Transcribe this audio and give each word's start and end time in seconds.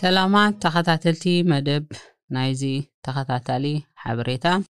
سلامات 0.00 0.54
تخاتاتلتي 0.62 1.42
مدب 1.42 1.86
نايزي 2.30 2.84
تخاتاتالي 3.02 3.82
حبريتا 3.94 4.64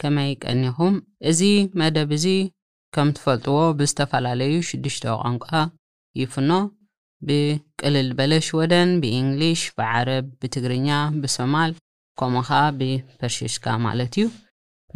كما 0.00 0.30
يقنيهم 0.30 1.06
ازي 1.22 1.70
مدب 1.74 2.12
ازي 2.12 2.50
كم 2.94 3.10
تفلتوا 3.12 3.72
بستفال 3.72 4.26
عليو 4.26 4.60
شدشتو 4.60 5.14
غنقا 5.14 5.70
يفنو 6.16 6.74
بقلل 7.20 8.14
بلش 8.14 8.54
ودن 8.54 9.00
بإنجليش 9.00 9.72
بعرب 9.78 10.24
بتغرينيا 10.42 11.10
بسمال 11.22 11.74
كومخا 12.18 12.70
ببرشيشكا 12.70 13.76
مالتيو 13.76 14.28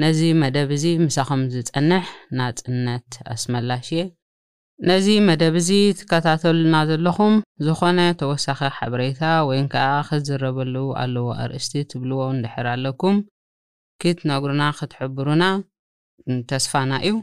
نزي 0.01 0.35
مدب 0.35 0.71
ازي 0.71 0.99
مساخم 0.99 1.49
زي 1.49 1.63
تنح 1.63 2.27
نات 2.33 2.69
انت 2.69 3.15
اسمالاشيه 3.27 4.18
ነዚ 4.87 5.07
መደብ 5.27 5.55
እዚ 5.61 5.71
ትከታተሉና 5.99 6.75
ዘለኹም 6.89 7.35
ዝኾነ 7.67 8.01
ተወሳኺ 8.21 8.61
ሓበሬታ 8.77 9.23
ወይን 9.49 9.67
ከዓ 9.73 9.87
ክትዝረበሉ 10.09 10.75
ኣለዎ 11.03 11.27
ኣርእስቲ 11.43 11.73
ትብልዎ 11.93 12.19
እንድሕር 12.35 12.67
ኣለኩም 12.75 13.17
ክትነግርና 14.03 14.63
ክትሕብሩና 14.81 15.45
ተስፋና 16.51 16.93
እዩ 17.09 17.17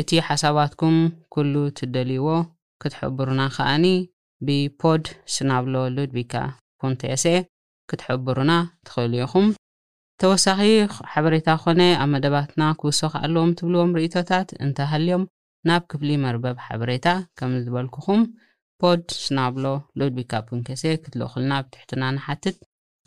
እቲ 0.00 0.10
ሓሳባትኩም 0.28 0.96
ኩሉ 1.34 1.54
ትደልይዎ 1.80 2.28
ክትሕብሩና 2.84 3.40
ከኣኒ 3.58 3.86
ብፖድ 4.46 5.04
ስናብሎ 5.36 5.74
ሉድቢካ 5.98 6.34
ኩንቲስ 6.82 7.24
ክትሕብሩና 7.90 8.52
ትኽእል 8.86 9.12
ኢኹም 9.22 9.46
ተወሳኺ 10.22 10.60
ሓበሬታ 11.12 11.48
ኾነ 11.64 11.80
ኣብ 12.02 12.08
መደባትና 12.16 12.62
ክውሶኽ 12.82 13.12
ኣለዎም 13.24 13.50
ትብልዎም 13.58 13.94
ርእቶታት 13.98 14.48
እንተሃልዮም 14.64 15.24
ናብ 15.68 15.82
ክፍሊ 15.90 16.08
መርበብ 16.24 16.56
ሓበሬታ 16.64 17.06
ከም 17.38 17.52
ዝበልኩኹም 17.64 18.22
ፖድ 18.80 19.04
ስናብሎ 19.24 19.64
ሎድቢካ 19.98 20.32
ፑንከሴ 20.48 20.82
ክትልእኹልና 21.02 21.52
ኣብ 21.58 21.66
ትሕትና 21.74 22.02
ንሓትት 22.16 22.56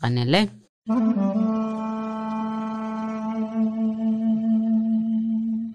ቀነለይ 0.02 0.42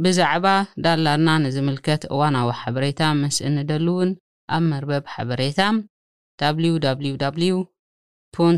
ብዛዕባ 0.03 0.45
ዳላልና 0.83 1.29
ንዚምልከት 1.45 2.01
እዋናዊ 2.13 2.47
ሓበሬታ 2.59 2.99
ምስ 3.21 3.37
እንደሊ 3.49 3.85
እውን 3.93 4.09
ኣብ 4.57 4.63
መርበብ 4.73 5.03
ሓበሬታ 5.15 5.59
www 6.45 7.55
ን 8.55 8.57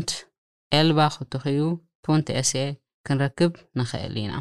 ኤባ 0.78 0.98
ክቱኽዩ 1.16 1.60
ፑን 2.04 2.20
ስ 2.50 2.62
ክንረክብ 3.06 3.52
ንኽእል 3.78 4.14
ኢና 4.22 4.32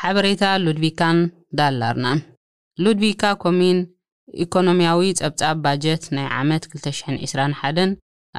ሓበሬታ 0.00 0.42
ሉድቪካን 0.64 1.18
ዳላርና 1.58 2.06
ሉድቪካ 2.84 3.22
ኮሚን 3.42 3.78
ኢኮኖምያዊ 4.44 5.00
ፀብጻብ 5.20 5.56
ባጀት 5.64 6.04
ናይ 6.16 6.28
ዓመት 6.40 6.62
2021ን 6.74 7.90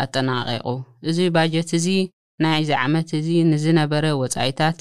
ኣጠናቂቑ 0.03 0.65
እዚ 1.09 1.17
ባጀት 1.35 1.69
እዚ 1.77 1.87
ናይዚ 2.43 2.69
ዓመት 2.85 3.07
እዚ 3.19 3.27
ንዝነበረ 3.51 4.05
ወጻኢታት 4.21 4.77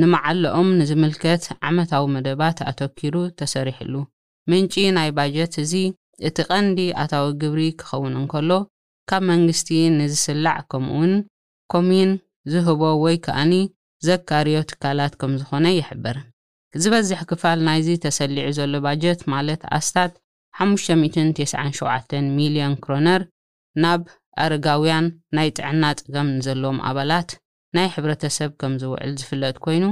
ንመዓለኦም 0.00 0.68
ንዝምልከት 0.80 1.44
ዓመታዊ 1.68 2.02
መደባት 2.16 2.58
ኣተኪዱ 2.70 3.14
ተሰሪሕሉ 3.40 3.94
ምንጪ 4.50 4.74
ናይ 4.98 5.08
ባጀት 5.18 5.54
እዚ 5.64 5.72
እቲ 6.26 6.36
ቀንዲ 6.50 6.78
ኣታዊ 7.02 7.26
ግብሪ 7.40 7.60
ክኸውን 7.80 8.14
እንከሎ 8.20 8.50
ካብ 9.10 9.22
መንግስቲ 9.32 9.68
ንዝስላዕ 9.98 10.56
ከምኡውን 10.70 11.12
ኮሚን 11.72 12.10
ዝህቦ 12.52 12.80
ወይ 13.04 13.16
ከኣኒ 13.24 13.52
ዘካርዮ 14.06 14.56
ትካላት 14.70 15.14
ከም 15.20 15.32
ዝኾነ 15.40 15.66
ይሕብር 15.78 16.16
ዝበዝሕ 16.82 17.20
ክፋል 17.30 17.58
ናይዚ 17.66 17.88
ተሰሊዑ 18.04 18.46
ዘሎ 18.58 18.74
ባጀት 18.84 19.20
ማለት 19.32 19.62
ኣስታት 19.78 20.12
597 20.60 22.18
ሚልዮን 22.38 22.74
ክሮነር 22.84 23.22
ናብ 23.82 24.02
ኣረጋውያን 24.44 25.06
ናይ 25.36 25.48
ጥዕና 25.56 25.82
ፅገም 26.00 26.28
ንዘለዎም 26.36 26.78
ኣባላት 26.88 27.30
ናይ 27.76 27.88
ሕብረተሰብ 27.94 28.50
ከም 28.60 28.74
ዝውዕል 28.82 29.10
ዝፍለጥ 29.20 29.56
ኮይኑ 29.64 29.84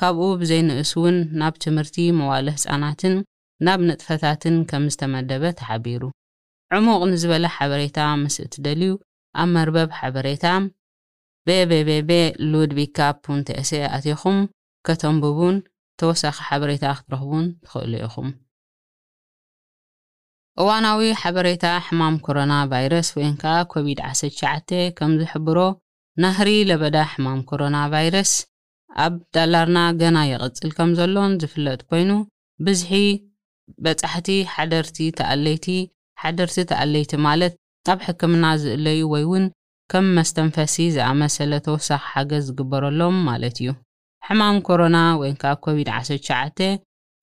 ካብኡ 0.00 0.24
ብዘይንእስ 0.40 0.92
እውን 1.00 1.16
ናብ 1.40 1.54
ትምህርቲ 1.64 1.96
መዋለ 2.20 2.46
ህፃናትን 2.56 3.14
ናብ 3.66 3.80
ነጥፈታትን 3.88 4.54
ምዝተመደበ 4.84 5.44
ተሓቢሩ 5.58 6.02
ዕሙቕ 6.76 7.00
ንዝበለ 7.10 7.44
ሓበሬታ 7.56 7.98
ምስእቲ 8.22 8.52
ደልዩ 8.66 8.90
ኣብ 9.40 9.48
መርበብ 9.56 9.90
ሓበሬታ 9.98 10.44
ቤቤቤቤ 11.48 12.10
ሉድቢካንስ 12.50 13.70
ኣትይኹም 13.96 14.38
ከተንብቡን 14.86 15.56
ተወሳኺ 16.00 16.36
ሓበሬታ 16.48 16.84
ክትረኽቡን 16.98 17.46
ትኽእሉ 17.64 17.92
ኢኹም 18.06 18.28
እዋናዊ 20.62 21.00
ሓበሬታ 21.20 21.64
ሕማም 21.86 22.16
ኮሮና 22.26 22.52
ቫይረስ 22.72 23.08
ወይን 23.18 23.34
ከዓ 23.42 23.54
ኮቪድ-19 23.72 24.70
ከም 24.98 25.12
ዝሕብሮ 25.20 25.58
ናህሪ 26.22 26.50
ለበዳ 26.70 26.96
ሕማም 27.12 27.40
ኮሮና 27.50 27.76
ቫይረስ 27.94 28.32
ኣብ 29.04 29.14
ዳላርና 29.36 29.78
ገና 30.00 30.18
ይቕፅል 30.32 30.70
ከም 30.78 30.90
ዘሎን 30.98 31.32
ዝፍለጥ 31.42 31.80
ኮይኑ 31.90 32.10
ብዝሒ 32.66 32.92
በጻሕቲ 33.84 34.28
ሓደርቲ 34.54 34.96
ተኣለይቲ 35.18 35.66
ሓደርቲ 36.22 36.56
ተኣለይቲ 36.70 37.12
ማለት 37.26 37.54
ኣብ 37.92 38.00
ሕክምና 38.08 38.44
ዝእለዩ 38.62 39.00
ወይ 39.12 39.24
እውን 39.28 39.44
ከም 39.92 40.04
መስተንፈሲ 40.16 40.74
ዝኣመሰለ 40.96 41.52
ተወሳኺ 41.66 42.02
ሓገዝ 42.12 42.42
ዝግበረሎም 42.50 43.16
ማለት 43.28 43.56
እዩ 43.62 43.70
ሕማም 44.26 44.58
ኮሮና 44.66 44.98
ወይንከብ 45.20 45.56
ኮቪድ-19 45.64 46.60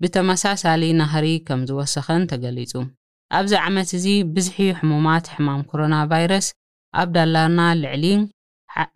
ብተመሳሳሊ 0.03 0.83
ናህሪ 0.99 1.27
ከም 1.47 1.61
ዝወሰኸን 1.69 2.21
ተገሊጹ 2.31 2.73
ኣብዚ 3.37 3.53
ዓመት 3.65 3.89
እዚ 3.97 4.05
ብዝሒ 4.35 4.57
ሕሙማት 4.79 5.25
ሕማም 5.35 5.61
ኮሮና 5.71 5.95
ቫይረስ 6.11 6.47
ኣብ 7.01 7.09
ዳላና 7.15 7.59
ልዕሊን 7.81 8.21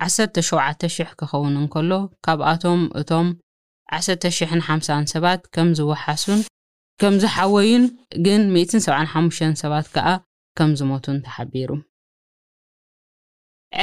17,000 0.07 1.15
ክኸውን 1.19 1.53
እንከሎ 1.61 1.91
ካብኣቶም 2.25 2.81
እቶም 3.01 3.27
150 3.97 5.13
ሰባት 5.13 5.41
ከም 5.55 5.69
ዝወሓሱን 5.79 6.41
ከም 7.01 7.15
ዝሓወዩን 7.21 7.85
ግን 8.25 8.41
175 8.57 9.61
ሰባት 9.61 9.87
ከዓ 9.95 10.07
ከም 10.57 10.69
ዝሞቱን 10.79 11.17
ተሓቢሩ 11.25 11.69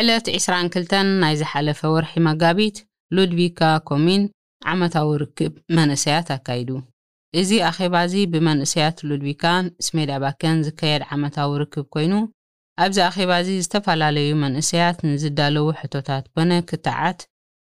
ዕለት 0.01 0.27
22 0.37 0.95
ናይ 1.23 1.35
ዝሓለፈ 1.41 1.81
ወርሒ 1.95 2.13
መጋቢት 2.29 2.77
ሉድቪካ 3.17 3.61
ኮሚን 3.89 4.23
ዓመታዊ 4.73 5.09
ርክብ 5.23 5.53
መንእሰያት 5.79 6.29
ኣካይዱ 6.37 6.71
እዚ 7.41 7.51
ኣኼባ 7.71 7.95
እዚ 8.09 8.15
ብመንእሰያት 8.33 8.97
ሉድቪካን 9.11 9.67
ስሜዳ 9.89 10.11
ባከን 10.23 10.59
ዝካየድ 10.69 11.05
ዓመታዊ 11.17 11.51
ርክብ 11.63 11.87
ኮይኑ 11.97 12.15
ኣብዚ 12.85 12.99
ኣኼባ 13.09 13.31
እዚ 13.43 13.51
ዝተፈላለዩ 13.67 14.29
መንእሰያት 14.45 14.99
ንዝዳለዉ 15.11 15.67
ሕቶታት 15.81 16.25
ኮነ 16.37 16.51
ክትዓት 16.71 17.21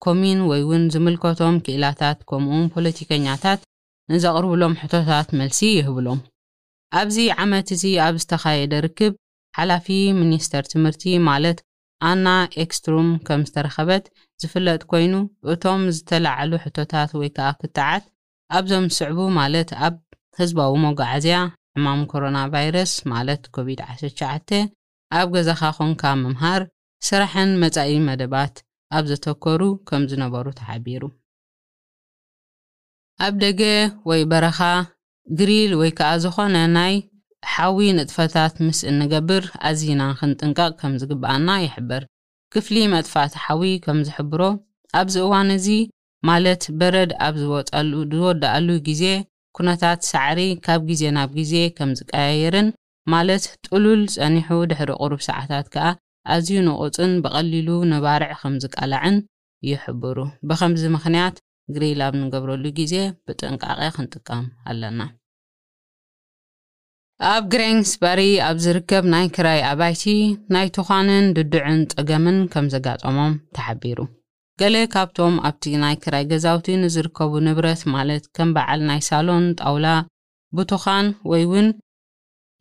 ኮሚን 0.06 0.40
ወይ 0.50 0.60
እውን 0.66 0.84
ዝምልከቶም 0.94 1.56
ክእላታት 1.66 2.18
ከምኡውን 2.30 2.68
ፖለቲከኛታት 2.76 3.60
ንዘቕርብሎም 4.12 4.74
ሕቶታት 4.82 5.28
መልሲ 5.38 5.58
ይህብሎም 5.78 6.20
ኣብዚ 6.98 7.16
ዓመት 7.42 7.68
እዚ 7.74 7.82
ኣብ 8.04 8.14
ዝተኻየደ 8.22 8.74
ርክብ 8.86 9.14
ሓላፊ 9.58 9.88
ሚኒስተር 10.20 10.64
ትምህርቲ 10.72 11.02
ማለት 11.30 11.58
ኣና 12.10 12.26
ኤክስትሩም 12.64 13.10
ከም 13.26 13.40
ዝተረኸበት 13.48 14.04
ዝፍለጥ 14.42 14.80
ኮይኑ 14.92 15.14
እቶም 15.54 15.82
ዝተላዓሉ 15.96 16.52
ሕቶታት 16.64 17.10
ወይ 17.20 17.30
ከኣ 17.36 17.50
ክታዓት 17.62 18.04
ኣብዞም 18.58 18.86
ዝስዕቡ 18.92 19.20
ማለት 19.40 19.70
ኣብ 19.88 19.96
ህዝባዊ 20.40 20.72
ሞጓዓዝያ 20.86 21.38
ዕማም 21.78 22.02
ኮሮና 22.12 22.38
ቫይረስ 22.54 22.92
ማለት 23.14 23.42
ኮቪድ-19 23.54 24.58
ኣብ 25.18 25.28
ገዛኻ 25.36 25.62
ኾንካ 25.80 26.02
ምምሃር 26.22 26.62
ስራሕን 27.10 27.52
መጻኢ 27.64 27.92
መደባት 28.08 28.56
ኣብ 28.96 29.04
ዘተከሩ 29.12 29.62
ከም 29.90 30.02
ዝነበሩ 30.10 30.46
ተሓቢሩ 30.60 31.02
ኣብ 33.26 33.34
ደገ 33.44 33.60
ወይ 34.08 34.20
በረኻ 34.30 34.58
ግሪል 35.38 35.72
ወይ 35.80 35.90
ከዓ 35.98 36.10
ዝኾነ 36.24 36.56
ናይ 36.74 36.94
ሓዊ 37.52 37.78
ንጥፈታት 37.98 38.54
ምስ 38.66 38.78
እንገብር 38.90 39.44
ኣዝና 39.68 40.02
ክንጥንቀቕ 40.18 40.72
ከም 40.80 40.92
ዝግባኣና 41.02 41.48
ይሕበር 41.64 42.02
ክፍሊ 42.54 42.76
መጥፋእቲ 42.92 43.32
ሓዊ 43.44 43.62
ከም 43.84 43.98
ዝሕብሮ 44.08 44.42
ኣብዚ 45.00 45.16
እዋን 45.24 45.48
እዚ 45.56 45.66
ማለት 46.30 46.62
በረድ 46.78 47.10
ኣብ 47.26 47.34
ዝወፀሉ 47.42 47.92
ዝወዳኣሉ 48.14 48.68
ግዜ 48.88 49.02
ኩነታት 49.56 50.00
ሳዕሪ 50.10 50.40
ካብ 50.66 50.80
ግዜ 50.90 51.02
ናብ 51.16 51.30
ግዜ 51.40 51.54
ከም 51.76 51.90
ዝቀያየርን 52.00 52.68
ማለት 53.14 53.44
ጥሉል 53.66 54.02
ፀኒሑ 54.14 54.48
ድሕሪ 54.70 54.90
ቁሩብ 55.02 55.20
ሰዓታት 55.28 55.66
ከዓ 55.74 55.84
ኣዝዩ 56.34 56.56
ንቑፅን 56.68 57.12
ብቐሊሉ 57.24 57.68
ንባርዕ 57.92 58.32
ከም 58.40 58.54
ዝቃላዕን 58.62 59.16
ይሕብሩ 59.70 60.16
ብከምዚ 60.48 60.82
ምክንያት 60.96 61.36
ግሪኢልብ 61.76 62.12
ንገብረሉ 62.24 62.64
ግዜ 62.80 62.94
ብጥንቃቄ 63.26 63.80
ክንጥቀም 63.96 64.44
ኣለና 64.72 65.00
ኣብ 67.32 67.44
ግሬንስበሪ 67.52 68.20
ኣብ 68.48 68.56
ዝርከብ 68.64 69.04
ናይ 69.14 69.26
ክራይ 69.36 69.60
ኣባይቲ 69.70 70.02
ናይ 70.54 70.66
ትዃንን 70.76 71.24
ድዱዕን 71.36 71.80
ጸገምን 71.92 72.36
ከም 72.52 72.66
ዘጋጠሞም 72.74 73.32
ተሓቢሩ 73.56 73.98
ገሌ 74.60 74.76
ካብቶም 74.92 75.34
ኣብቲ 75.48 75.64
ናይ 75.82 75.94
ክራይ 76.04 76.24
ገዛውቲ 76.30 76.68
ንዝርከቡ 76.82 77.32
ንብረት 77.46 77.82
ማለት 77.94 78.24
ከም 78.36 78.48
በዓል 78.56 78.80
ናይ 78.90 79.00
ሳሎን 79.08 79.44
ጣውላ 79.62 79.88
ብቱኻን 80.58 81.08
ወይ 81.32 81.42
እውን 81.46 81.68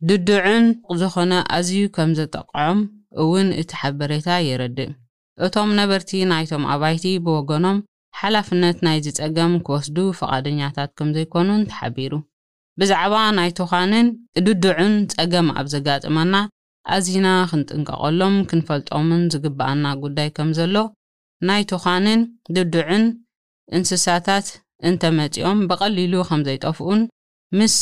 ድድዕን 0.08 0.66
ዝኾነ 1.00 1.32
ኣዝዩ 1.56 1.78
ከም 1.96 2.10
ዘጠቅዖም 2.18 2.80
እውን 3.22 3.48
እቲ 3.60 3.70
ሓበሬታ 3.80 4.28
የረዲእ 4.48 4.90
እቶም 5.46 5.70
ነበርቲ 5.80 6.10
ናይቶም 6.32 6.64
ኣባይቲ 6.74 7.04
ብወገኖም 7.26 7.78
ሓላፍነት 8.20 8.78
ናይዚ 8.84 9.06
ጸገም 9.18 9.52
ክወስዱ 9.66 9.96
ፈቓደኛታት 10.20 10.90
ከም 10.98 11.08
ዘይኮኑን 11.16 11.60
ተሓቢሩ 11.70 12.12
ብዛዕባ 12.80 13.14
ናይቶኻንን 13.38 14.06
እድድዑን 14.38 14.94
ጸገም 15.12 15.48
ኣብ 15.58 15.66
ዘጋጥመና 15.74 16.34
ኣዝና 16.94 17.28
ክንጥንቀቐሎም 17.50 18.34
ክንፈልጦምን 18.50 19.22
ዝግባአና 19.34 19.84
ጉዳይ 20.04 20.28
ከም 20.36 20.50
ዘሎ 20.58 20.76
ናይቶኻንን 21.50 22.20
ድድዑን 22.56 23.04
እንስሳታት 23.78 24.46
እንተመጺኦም 24.90 25.60
ብቐሊሉ 25.70 26.14
ከም 26.30 26.42
ዘይጠፍኡን 26.48 27.00
ምስ 27.60 27.76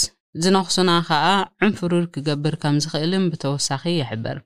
ዝነኽሱና 0.44 0.90
ኸኣ 1.08 1.26
ዕንፍሩር 1.66 2.04
ክገብር 2.14 2.54
ከም 2.64 2.76
ዝኽእልን 2.84 3.24
ብተወሳኺ 3.32 3.82
ይሕብር 4.00 4.38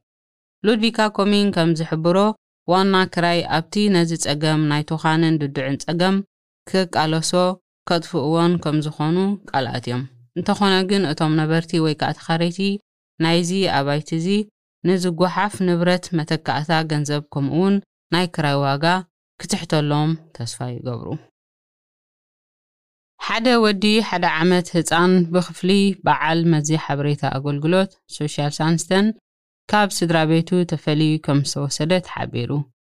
ሉድቪካ 0.67 0.99
ኮሚን 1.19 1.49
ከም 1.57 1.71
ዝሕብሮ 1.81 2.17
ዋና 2.71 2.95
ክራይ 3.15 3.41
ኣብቲ 3.57 3.75
ነዚ 3.95 4.11
ጸገም 4.25 4.61
ናይ 4.71 4.83
ቶኻንን 4.91 5.39
ድድዕን 5.41 5.77
ጸገም 5.85 6.17
ክቃለሶ 6.71 7.31
ከጥፍእዎን 7.89 8.53
ከም 8.65 8.77
ዝኾኑ 8.85 9.17
ቃልኣት 9.51 9.85
እዮም 9.89 10.03
እንተኾነ 10.39 10.75
ግን 10.91 11.03
እቶም 11.13 11.33
ነበርቲ 11.41 11.71
ወይ 11.85 11.95
ከዓ 12.01 12.11
ተኻረይቲ 12.19 12.59
ናይዚ 13.25 13.51
ኣባይቲ 13.79 14.09
እዚ 14.19 14.27
ንዝጓሓፍ 14.89 15.55
ንብረት 15.69 16.05
መተካእታ 16.19 16.71
ገንዘብ 16.91 17.23
ከምኡ 17.33 17.55
እውን 17.61 17.75
ናይ 18.15 18.27
ክራይ 18.35 18.57
ዋጋ 18.67 18.85
ክትሕተሎም 19.41 20.11
ተስፋ 20.37 20.59
ይገብሩ 20.77 21.09
ሓደ 23.27 23.47
ወዲ 23.65 23.85
ሓደ 24.09 24.25
ዓመት 24.43 24.67
ህፃን 24.77 25.13
ብክፍሊ 25.33 25.71
በዓል 26.07 26.41
መዚ 26.53 26.69
ሓበሬታ 26.85 27.23
ኣገልግሎት 27.39 27.91
ሶሻል 28.19 28.53
ሳንስተን 28.59 29.07
ካብ 29.73 29.89
ስድራ 29.97 30.19
ቤቱ 30.29 30.49
ተፈልዩ 30.71 31.11
ከም 31.25 31.41
ዝተወሰደ 31.49 31.93
ተሓቢሩ 32.07 32.53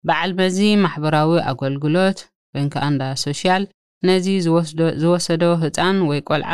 በዓል 0.09 0.33
በዚ 0.39 0.59
ማሕበራዊ 0.83 1.31
ኣገልግሎት 1.51 2.19
ወይም 2.55 2.69
ከዓ 2.73 2.83
እንዳ 2.93 3.03
ሶሽያል 3.23 3.63
ነዚ 4.09 4.27
ዝወሰዶ 5.01 5.43
ህፃን 5.63 5.97
ወይ 6.11 6.21
ቆልዓ 6.29 6.51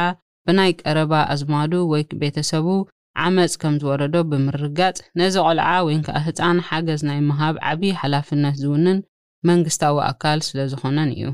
ብናይ 0.47 0.73
ቀረባ 0.81 1.13
ኣዝማዱ 1.35 1.73
ወይ 1.93 2.03
ቤተሰቡ 2.23 2.67
ዓመፅ 3.25 3.53
ከም 3.63 3.75
ዝወረዶ 3.83 4.15
ብምርጋፅ 4.31 4.97
ነዚ 5.23 5.35
ቆልዓ 5.49 5.69
ወይ 5.89 5.99
ከዓ 6.09 6.17
ህፃን 6.27 6.59
ሓገዝ 6.71 7.03
ናይ 7.11 7.21
ምሃብ 7.29 7.57
ዓብዪ 7.73 7.91
ሓላፍነት 8.01 8.57
ዝውንን 8.63 8.99
መንግስታዊ 9.51 9.97
ኣካል 10.11 10.41
ስለ 10.49 10.59
ዝኾነን 10.73 11.13
እዩ 11.17 11.27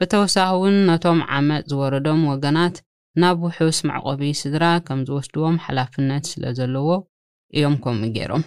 ብተወሳኺ 0.00 0.48
እውን 0.58 0.76
ነቶም 0.90 1.20
ዓመፅ 1.38 1.62
ዝወረዶም 1.72 2.22
ወገናት 2.32 2.76
ናብ 3.24 3.38
ውሑስ 3.48 3.80
ማዕቆቢ 3.90 4.22
ስድራ 4.42 4.64
ከም 4.88 5.00
ዝወስድዎም 5.10 5.56
ሓላፍነት 5.66 6.24
ስለ 6.34 6.44
ዘለዎ 6.60 6.88
يومكم 7.54 7.94
يجيرو 8.04 8.38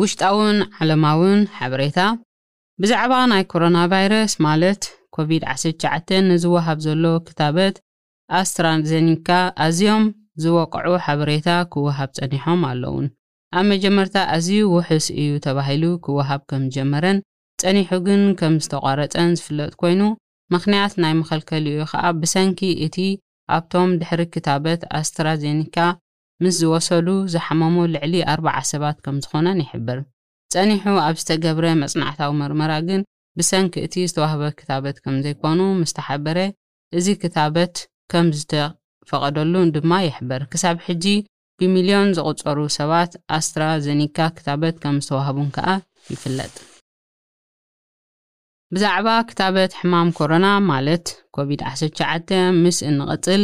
ውሽጣውን 0.00 0.56
ዓለማውን 0.82 1.40
ሓበሬታ 1.56 1.98
ብዛዕባ 2.82 3.12
ናይ 3.30 3.42
ኮሮና 3.52 3.78
ቫይረስ 3.92 4.32
ማለት 4.46 4.82
ኮቪድ-19 5.16 6.10
ንዝወሃብ 6.28 6.78
ዘሎ 6.86 7.04
ክታበት 7.26 7.76
ኣስትራዘኒካ 8.40 9.28
ኣዝዮም 9.64 10.04
ዝወቕዑ 10.44 10.88
ሓበሬታ 11.06 11.48
ክወሃብ 11.74 12.10
ጸኒሖም 12.18 12.62
ኣለውን 12.70 13.06
ኣብ 13.60 13.64
መጀመርታ 13.72 14.14
ኣዝዩ 14.36 14.58
ውሕስ 14.74 15.06
እዩ 15.22 15.30
ተባሂሉ 15.46 15.84
ክወሃብ 16.06 16.42
ከም 16.52 16.64
ጀመረን 16.76 17.18
ጸኒሑ 17.62 17.90
ግን 18.08 18.24
ከም 18.40 18.56
ዝተቋረፀን 18.64 19.30
ዝፍለጥ 19.40 19.72
ኮይኑ 19.82 20.02
ምኽንያት 20.54 20.94
ናይ 21.04 21.14
መኸልከሊኡ 21.22 21.78
ኸዓ 21.92 22.04
ብሰንኪ 22.22 22.60
እቲ 22.86 22.96
ኣብቶም 23.56 23.90
ድሕሪ 24.00 24.20
ክታበት 24.34 24.80
ኣስትራዜኒካ 25.00 25.76
ምስ 26.42 26.54
ዝወሰሉ 26.60 27.08
ዝሓመሙ 27.32 27.74
ልዕሊ 27.94 28.14
ኣርባ0 28.32 28.64
ሰባት 28.72 28.96
ከም 29.04 29.16
ዝኾነን 29.24 29.58
ይሕብር 29.64 29.98
ጸኒሑ 30.54 30.84
ኣብ 31.06 31.16
ዝተገብረ 31.22 31.66
መጽናዕታዊ 31.82 32.30
ምርመራ 32.40 32.72
ግን 32.88 33.02
ብሰንኪ 33.38 33.74
እቲ 33.86 33.94
ዝተዋህበ 34.10 34.44
ክታበት 34.60 34.96
ከም 35.04 35.16
ዘይኮኑ 35.26 35.60
ምስተሓበረ 35.82 36.38
እዚ 36.98 37.06
ክታበት 37.22 37.74
ከም 38.12 38.26
ዝተፈቐደሉን 38.40 39.72
ድማ 39.76 39.92
ይሕብር 40.08 40.42
ክሳብ 40.52 40.78
ሕጂ 40.88 41.04
ብሚልዮን 41.60 42.08
ዝቝፀሩ 42.18 42.58
ሰባት 42.78 43.12
ኣስትራዜኒካ 43.38 44.18
ክታበት 44.38 44.78
ከም 44.84 44.96
ዝተዋህቡን 45.06 45.50
ከኣ 45.58 45.68
ይፍለጥ 46.14 46.54
ብዛዕባ 48.74 49.08
ክታበት 49.28 49.72
ሕማም 49.80 50.08
ኮሮና 50.18 50.46
ማለት 50.70 51.06
ኮቪድ-19 51.36 52.30
ምስ 52.62 52.78
እንቐጽል 52.90 53.42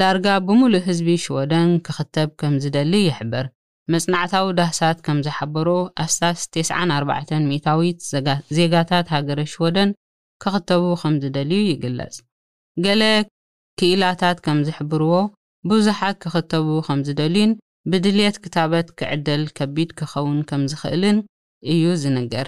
ዳርጋ 0.00 0.26
ብምሉእ 0.46 0.80
ህዝቢ 0.88 1.08
ሽወደን 1.24 1.70
ኪኽተብ 1.86 2.28
ከም 2.40 2.54
ዝደሊ 2.64 2.92
ይሕበር 3.06 3.46
መጽናዕታዊ 3.92 4.46
ዳህሳት 4.58 4.98
ከም 5.06 5.18
ዝሓበሮ 5.26 5.68
ኣስታ4 6.04 7.32
ሚታዊት 7.50 7.98
ዜጋታት 8.58 9.08
ሃገረ 9.14 9.40
ሽወደን 9.52 9.90
ኪኽተቡ 10.44 10.84
ኸም 11.02 11.14
ዝደልዩ 11.24 11.60
ይግለጽ 11.72 12.16
ገሌ 12.84 13.02
ክኢላታት 13.80 14.38
ከም 14.46 14.60
ዝሕብርዎ 14.68 15.14
ብዙሓት 15.72 16.18
ኪኽተቡ 16.26 16.66
ኸም 16.90 17.00
ዝደልዩን 17.08 17.54
ብድልት 17.90 18.38
ክታበት 18.46 18.86
ኪዕደል 19.00 19.44
ከቢድ 19.58 19.90
ኪኸውን 20.00 20.38
ከም 20.50 20.62
ዚኽእልን 20.72 21.18
እዩ 21.74 21.84
ዝነገር 22.04 22.46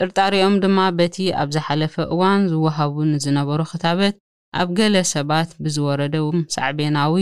ጥርጣሪኦም 0.00 0.54
ድማ 0.64 0.78
በቲ 0.98 1.16
ኣብ 1.40 1.48
ዝሓለፈ 1.54 1.94
እዋን 2.14 2.42
ዝወሃቡ 2.52 2.94
ንዝነበሩ 3.12 3.60
ክታበት 3.72 4.14
ኣብ 4.60 4.68
ገለ 4.78 4.94
ሰባት 5.14 5.50
ብዝወረደ 5.62 6.14
ሳዕቤናዊ 6.54 7.14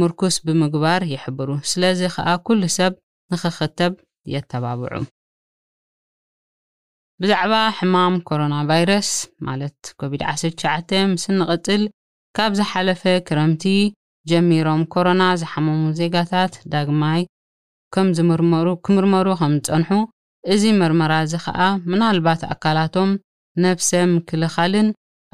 ምርኩስ 0.00 0.36
ብምግባር 0.46 1.02
ይሕብሩ 1.12 1.50
ስለዚ 1.70 2.00
ከኣ 2.14 2.28
ኩሉ 2.46 2.62
ሰብ 2.78 2.92
ንኽኽተብ 3.32 3.92
የተባብዑ 4.34 4.92
ብዛዕባ 7.22 7.54
ሕማም 7.78 8.14
ኮሮና 8.28 8.54
ቫይረስ 8.70 9.10
ማለት 9.46 9.76
ኮቪድ-19 10.00 10.92
ምስ 11.12 11.24
እንቐፅል 11.32 11.82
ካብ 12.36 12.52
ዝሓለፈ 12.58 13.02
ክረምቲ 13.28 13.64
ጀሚሮም 14.30 14.82
ኮሮና 14.94 15.22
ዝሓመሙ 15.42 15.80
ዜጋታት 16.00 16.54
ዳግማይ 16.74 17.22
ምሩክምርመሩ 18.54 19.34
ከም 19.40 19.54
ዝፀንሑ 19.66 19.90
እዚ 20.52 20.64
መርመራ 20.80 21.12
እዚ 21.26 21.32
ኸኣ 21.44 21.58
ምናልባት 21.92 22.42
ኣካላቶም 22.52 23.10
ነብሰ 23.64 23.90
ክልኻልን 24.28 24.88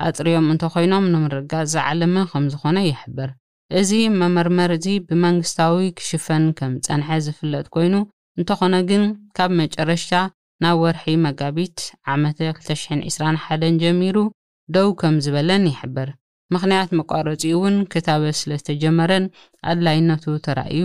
ኣጽርዮም 0.06 0.46
እንተ 0.52 0.62
ኮይኖም 0.74 1.04
ንምርጋጽ 1.12 1.66
ዝዓለምን 1.74 2.24
ከም 2.30 2.44
ዝኾነ 2.52 2.78
ይሕብር 2.90 3.30
እዚ 3.80 3.90
መመርመር 4.20 4.70
እዚ 4.78 4.86
ብመንግስታዊ 5.08 5.78
ክሽፈን 5.98 6.44
ከም 6.58 6.72
ጸንሐ 6.86 7.08
ዝፍለጥ 7.26 7.66
ኮይኑ 7.76 7.94
እንተኾነ 8.38 8.74
ግን 8.90 9.04
ካብ 9.36 9.50
መጨረሽታ 9.62 10.12
ናብ 10.64 10.76
ወርሒ 10.82 11.06
መጋቢት 11.26 11.78
1221 12.18 13.82
ጀሚሩ 13.82 14.18
ደው 14.76 14.88
ከም 15.00 15.16
ዝበለን 15.26 15.64
ይሕብር 15.72 16.10
ምኽንያት 16.54 16.90
መቋረጺኡ 16.98 17.52
እውን 17.58 17.76
ክታበ 17.92 18.24
ስለ 18.40 18.50
ዝተጀመረን 18.60 19.24
ኣድላይነቱ 19.72 20.24
ተራእዩ 20.46 20.80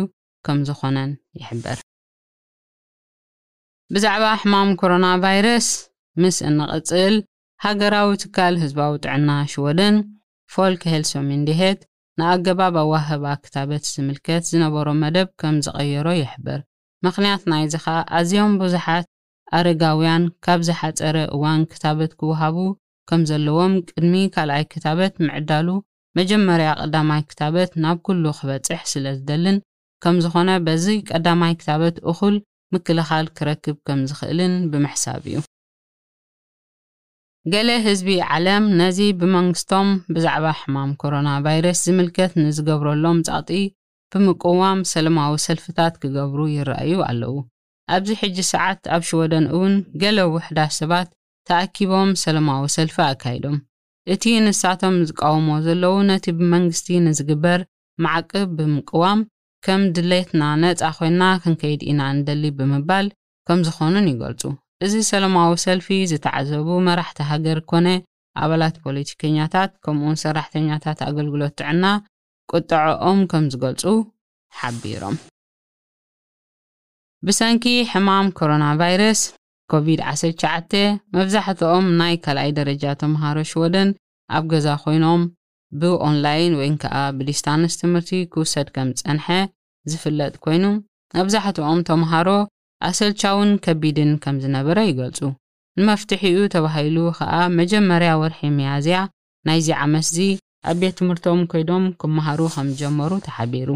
ከም 0.48 0.60
ዝኾነን 0.70 1.12
ይሕበር 1.42 1.78
ብዛዕባ 3.96 4.26
ሕማም 4.42 4.70
ኮሮና 4.80 5.06
ቫይረስ 5.24 5.66
ምስ 6.22 6.38
እንቕጽል 6.50 7.16
ሃገራዊ 7.64 8.10
ትካል 8.22 8.54
ህዝባዊ 8.62 8.92
ጥዕና 9.06 9.30
ሽወደን 9.52 9.96
ፎልክሄልሶምንዴሄት 10.54 11.80
ንኣገባብ 12.20 12.76
ኣዋህባ 12.84 13.26
ክታበት 13.46 13.84
ዝምልከት 13.94 14.44
ዝነበሮ 14.52 14.88
መደብ 15.02 15.30
ከም 15.42 15.56
ዝቐየሮ 15.66 16.08
የሕበር 16.18 16.60
ምኽንያት 17.06 17.44
ናይዚ 17.54 17.74
ኸ 17.86 17.96
ኣዝዮም 18.20 18.54
ብዙሓት 18.62 19.08
ኣረጋውያን 19.58 20.24
ካብ 20.48 20.62
ዝሓፀረ 20.68 21.18
እዋን 21.38 21.62
ክታበት 21.74 22.12
ክውሃቡ 22.22 22.58
ከም 23.12 23.22
ዘለዎም 23.32 23.74
ቅድሚ 23.90 24.14
ካልኣይ 24.36 24.64
ክታበት 24.76 25.14
ምዕዳሉ 25.26 25.68
መጀመርያ 26.20 26.70
ቀዳማይ 26.84 27.22
ክታበት 27.34 27.72
ናብ 27.86 28.00
ኩሉ 28.08 28.24
ክበጽሕ 28.40 28.82
ስለዝደልን 28.94 29.60
ከም 30.06 30.16
ዝኾነ 30.26 30.50
በዚ 30.70 30.86
ቀዳማይ 31.12 31.54
ክታበት 31.64 31.98
እኹል 32.14 32.38
مكلخال 32.74 33.34
كركب 33.34 33.78
كم 33.86 34.06
زخلن 34.06 34.70
بمحسابيو 34.70 35.42
قال 37.54 37.70
هزبي 37.88 38.22
علم 38.22 38.82
نزي 38.82 39.14
بمانغستوم 39.14 40.04
بزعبة 40.10 40.52
حمام 40.52 40.94
كورونا 40.94 41.44
فيروس 41.44 41.86
زملكت 41.86 42.38
نزقبرو 42.38 42.94
اللوم 42.94 43.22
تعطي 43.22 43.74
بمقوام 44.16 44.84
سلمة 44.84 45.32
وسلفتات 45.32 45.98
كقبرو 45.98 46.48
يرأيو 46.48 47.04
علو 47.04 47.48
أبزي 47.90 48.16
حج 48.16 48.40
ساعات 48.40 48.88
أبش 48.88 49.14
ودن 49.14 49.48
أون 49.48 49.84
قالوا 50.02 50.36
وحدة 50.36 50.68
سبات 50.68 51.14
تأكيبهم 51.48 52.16
سلمة 52.16 52.62
وسلفة 52.62 53.12
أكايدهم 53.12 53.66
إتي 54.08 54.40
نساتهم 54.40 55.04
زقاومو 55.04 55.60
زلو 55.60 56.02
نتي 56.04 56.32
بمنغستي 56.32 57.00
نزقبر 57.00 57.66
معقب 58.00 58.56
بمقوام 58.56 59.28
ከም 59.66 59.82
ድሌትና 59.96 60.44
ነፃ 60.62 60.82
ኮይና 60.98 61.24
ክንከይድ 61.42 61.82
ኢና 61.90 62.02
ንደሊ 62.18 62.44
ብምባል 62.58 63.08
ከም 63.48 63.60
ዝኾኑን 63.68 64.06
ይገልጹ 64.12 64.44
እዚ 64.86 64.94
ሰላማዊ 65.10 65.50
ሰልፊ 65.66 65.88
ዝተዓዘቡ 66.12 66.68
መራሕቲ 66.88 67.18
ሃገር 67.32 67.60
ኮነ 67.72 67.88
ኣባላት 68.44 68.76
ፖለቲከኛታት 68.86 69.72
ከምኡውን 69.84 70.18
ሰራሕተኛታት 70.24 71.00
ኣገልግሎት 71.08 71.54
ጥዕና 71.60 71.86
ቁጥዐኦም 72.54 73.20
ከም 73.34 73.46
ዝገልጹ 73.54 73.84
ሓቢሮም 74.60 75.18
ብሰንኪ 77.28 77.66
ሕማም 77.92 78.28
ኮሮና 78.38 78.66
ቫይረስ 78.82 79.20
ኮቪድ-19 79.74 80.74
መብዛሕትኦም 81.16 81.86
ናይ 82.00 82.16
ካልኣይ 82.24 82.50
ደረጃ 82.62 82.84
ተምሃሮ 83.02 83.38
ሽወደን 83.52 83.90
ኣብ 84.38 84.44
ገዛ 84.54 84.68
ኮይኖም 84.86 85.22
ብኦንላይን 85.80 86.54
ወይን 86.60 86.76
ከኣ 86.82 86.96
ብዲስታንስ 87.18 87.74
ትምህርቲ 87.82 88.12
ክውሰድ 88.34 88.68
ከም 88.76 88.90
ጸንሐ 89.02 89.28
ዝፍለጥ 89.92 90.34
ኰይኑ 90.48 90.66
ኣብዛሕትኦም 91.22 91.80
ተምሃሮ 91.90 92.30
ኣሰልቻውን 92.88 93.50
ከቢድን 93.66 94.12
ከም 94.24 94.36
ዝነበረ 94.44 94.78
ይገልጹ 94.92 95.20
ንመፍትሕኡ 95.80 96.38
ተባሂሉ 96.56 96.98
ኸኣ 97.20 97.34
መጀመርያ 97.60 98.12
ወርሒ 98.22 98.42
መያዝያ 98.58 98.98
ናይዚ 99.48 99.68
ዓመት 99.84 100.06
እዚ 100.12 100.18
ኣብ 100.72 100.76
ቤት 100.82 100.96
ትምህርቶም 101.00 101.40
ከይዶም 101.52 101.86
ክምሃሩ 102.02 102.40
ኸም 102.56 102.68
ጀመሩ 102.82 103.12
ተሓቢሩ 103.28 103.70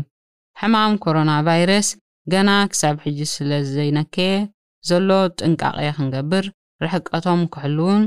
ሕማም 0.61 0.93
ኮሮናቫይረስ 1.05 1.87
ገና 2.33 2.49
ክሳብ 2.73 2.95
ሕጂ 3.05 3.19
ስለ 3.35 3.49
ዘይነከየ 3.73 4.33
ዘሎ 4.89 5.09
ጥንቃቐ 5.39 5.77
ክንገብር 5.97 6.45
ርሕቀቶም 6.85 7.41
ክሕል 7.55 7.77
እውን 7.85 8.03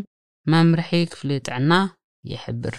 መምርሒ 0.55 0.91
ክፍሊ 1.15 1.31
ጥዕና 1.49 1.73
ይሕብር 2.33 2.77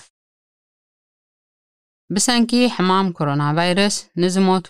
ብሰንኪ 2.16 2.52
ሕማም 2.76 3.08
ኮሮና 3.18 3.44
ቫይረስ 3.58 3.96
ንዝሞቱ 4.22 4.68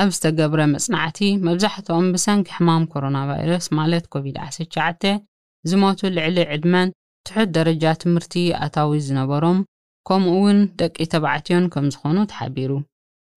ኣብ 0.00 0.08
ዝተገብረ 0.16 0.60
መጽናዕቲ 0.72 1.18
መብዛሕትኦም 1.46 2.06
ብሰንኪ 2.14 2.48
ሕማም 2.56 2.82
ኮሮና 2.92 3.18
ቫይረስ 3.30 3.66
ማለት 3.78 4.04
ኮቪድ-19 4.14 5.04
ዝሞቱ 5.70 6.00
ልዕሊ 6.16 6.36
ዕድመን 6.56 6.88
ትሑት 7.28 7.48
ደረጃ 7.58 7.84
ትምህርቲ 8.02 8.34
ኣታዊ 8.66 8.92
ዝነበሮም 9.06 9.58
ከምኡ 10.08 10.34
ውን 10.44 10.58
ደቂ 10.80 10.96
ተባዕትዮን 11.14 11.64
ከም 11.76 11.86
ዝኾኑ 11.94 12.16
ተሓቢሩ 12.34 12.70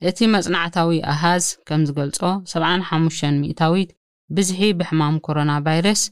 እቲ 0.10 0.20
መጽናዕታዊ 0.36 1.00
ኣሃዝ 1.14 1.46
ከም 1.70 1.82
ዝገልጾ 1.88 2.20
75 2.56 3.26
ሚታዊት 3.44 3.90
ብዝሒ 4.38 4.62
ብሕማም 4.82 5.16
ኮሮና 5.28 5.52
ቫይረስ 5.68 6.04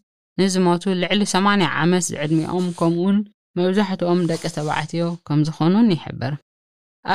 ንዝሞቱ 0.42 0.86
ልዕሊ 1.04 1.22
8 1.36 1.70
ዓመት 1.84 2.04
ዝዕድሚኦም 2.12 2.66
ከምኡን 2.82 3.20
መብዛሕትኦም 3.62 4.20
ደቂ 4.34 4.42
ተባዕትዮ 4.60 5.06
ከም 5.28 5.40
ዝኾኑን 5.50 5.90
ይሕብር 5.98 6.34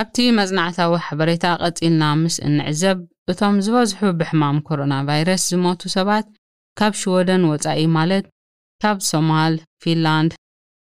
ኣብቲ 0.00 0.18
መፅናዕታዊ 0.36 0.92
ሓበሬታ 1.06 1.44
ቐፂልና 1.62 2.02
ምስ 2.20 2.36
እንዕዘብ 2.48 2.98
እቶም 3.32 3.56
ዝበዝሑ 3.64 3.98
ብሕማም 4.20 4.58
ኮሮና 4.68 4.94
ቫይረስ 5.08 5.42
ዝሞቱ 5.52 5.82
ሰባት 5.96 6.26
ካብ 6.78 6.92
ሽወደን 7.00 7.42
ወፃኢ 7.50 7.80
ማለት 7.96 8.24
ካብ 8.82 8.98
ሶማል 9.10 9.54
ፊንላንድ 9.82 10.32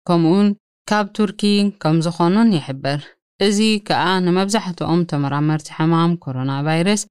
ከምኡን 0.07 0.49
ካብ 0.91 1.05
ቱርኪ 1.17 1.43
ከም 1.83 1.97
ዝኾኑን 2.07 2.49
ይሕበር 2.57 2.99
እዚ 3.47 3.59
ከዓ 3.87 4.03
ንመብዛሕትኦም 4.25 5.01
ተመራመርቲ 5.11 5.67
ሕማም 5.77 6.11
ኮሮና 6.23 6.51
ቫይረስ 6.67 7.01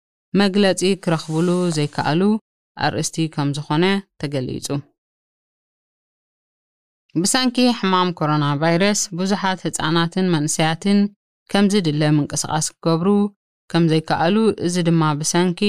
መግለጺ 0.41 0.81
ክረኽብሉ 1.03 1.49
ዘይከኣሉ 1.77 2.23
አርእስቲ 2.87 3.17
ከም 3.35 3.51
ዝኾነ 3.57 3.85
ተገሊጹ 4.21 4.67
ብሳንኪ 7.23 7.59
ሕማም 7.81 8.09
ኮሮና 8.21 8.45
ቫይረስ 8.63 9.01
ብዙሓት 9.19 9.61
ህፃናትን 9.67 10.27
መንእሰያትን 10.35 10.99
ከምዚ 11.53 11.75
ድለ 11.87 12.03
ምንቅስቓስ 12.17 12.67
ክገብሩ 12.75 13.09
ከም 13.71 13.85
ዘይከኣሉ 13.91 14.37
እዚ 14.67 14.75
ድማ 14.89 15.03
ብሰንኪ 15.19 15.61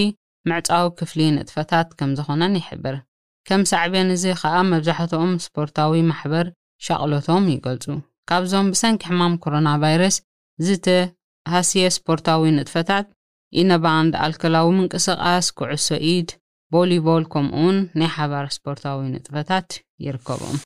ምዕጻው 0.50 0.86
ክፍሊ 0.98 1.20
ንጥፈታት 1.36 1.88
ከም 2.00 2.12
ዝኾነን 2.18 2.54
ይሕብር 2.62 2.96
ከም 3.48 3.62
ሳዕብን 3.72 4.08
እዚ 4.16 4.24
ኸኣ 4.42 4.56
መብዛሕትኦም 4.72 5.34
ስፖርታዊ 5.46 5.94
ማሕበር 6.10 6.48
ሻቕሎቶም 6.86 7.44
ይገልጹ 7.56 7.86
ካብዞም 8.30 8.72
ብሰንኪ 8.74 9.02
ሕማም 9.10 9.36
ኮሮና 9.44 9.68
ቫይረስ 9.84 10.16
ዝተሃስየ 10.68 11.86
ስፖርታዊ 11.98 12.44
ንጥፈታት 12.58 13.08
ኢነባንድ 13.62 14.14
ኣልኮላዊ 14.24 14.68
ምንቅስቓስ 14.78 15.48
ኩዕሶ 15.60 15.88
ኢድ 16.14 16.30
ቦለቦል 16.76 17.24
ከምኡ 17.34 17.54
ውን 17.66 17.78
ናይ 18.00 18.10
ሓባር 18.16 18.48
ስፖርታዊ 18.58 19.00
ንጥፈታት 19.16 19.68
ይርከቦም 20.06 20.58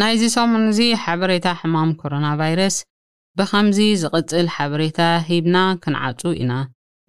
ናይዚ 0.00 0.22
ሰሙን 0.36 0.64
እዚ 0.70 0.80
ሓበሬታ 1.02 1.46
ሕማም 1.60 1.90
ኮሮና 2.00 2.26
ቫይረስ 2.40 2.76
ብኸምዚ 3.38 3.78
ዝቕፅል 4.02 4.46
ሓበሬታ 4.54 5.00
ሂብና 5.28 5.56
ክንዓፁ 5.82 6.20
ኢና 6.42 6.52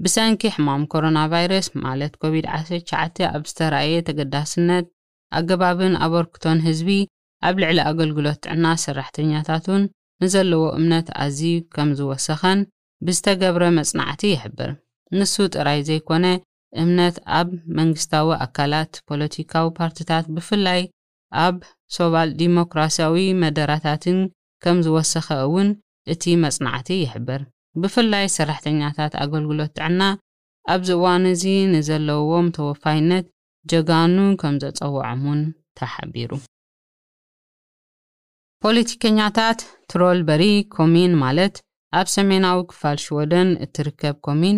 ብሰንኪ 0.03 0.41
ሕማም 0.55 0.83
ኮሮና 0.91 1.19
ቫይረስ 1.33 1.67
ማለት 1.85 2.13
ኮቪድ-19 2.21 3.17
ኣብ 3.35 3.41
ዝተረኣየ 3.49 3.95
ተገዳስነት 4.07 4.85
ኣገባብን 5.39 5.95
ኣበርክቶን 6.05 6.59
ህዝቢ 6.67 6.89
ኣብ 7.47 7.55
ልዕሊ 7.63 7.79
ኣገልግሎት 7.89 8.39
ጥዕና 8.45 8.65
ሰራሕተኛታቱን 8.85 9.83
ንዘለዎ 10.23 10.63
እምነት 10.79 11.09
ኣዝዩ 11.23 11.53
ከም 11.75 11.89
ዝወሰኸን 11.99 12.61
ብዝተገብረ 13.07 13.63
መጽናዕቲ 13.79 14.23
ይሕብር 14.35 14.71
ንሱ 15.17 15.35
ጥራይ 15.55 15.79
ዘይኮነ 15.89 16.25
እምነት 16.81 17.15
ኣብ 17.39 17.49
መንግስታዊ 17.79 18.27
ኣካላት 18.45 18.91
ፖለቲካዊ 19.09 19.67
ፓርቲታት 19.81 20.25
ብፍላይ 20.37 20.81
ኣብ 21.45 21.55
ሶባል 21.95 22.29
ዲሞክራስያዊ 22.41 23.15
መደራታትን 23.41 24.19
ከም 24.63 24.77
ዝወሰኸ 24.85 25.27
እውን 25.45 25.67
እቲ 26.13 26.23
መጽናዕቲ 26.43 26.89
ይሕበር 27.03 27.41
ብፍላይ 27.81 28.25
ሰራሕተኛታት 28.37 29.13
ኣገልግሎት 29.23 29.71
ጥዕና 29.77 30.01
ኣብዚ 30.73 30.89
እዋን 30.97 31.23
እዚ 31.33 31.43
ንዘለዎም 31.73 32.47
ተወፋይነት 32.57 33.25
ጀጋኑ 33.71 34.17
ከም 34.41 34.55
ዘፀውዖም 34.63 35.21
ውን 35.29 35.41
ተሓቢሩ 35.79 36.31
ፖለቲከኛታት 38.63 39.59
ትሮልበሪ 39.91 40.43
ኮሚን 40.75 41.11
ማለት 41.23 41.55
ኣብ 41.99 42.07
ሰሜናዊ 42.17 42.57
ክፋል 42.71 42.97
ሽወደን 43.05 43.49
እትርከብ 43.65 44.15
ኮሚን 44.27 44.57